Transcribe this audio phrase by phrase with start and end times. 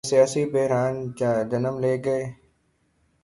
[0.03, 0.93] تو سیاسی بحران
[1.49, 2.17] جنم لے گا۔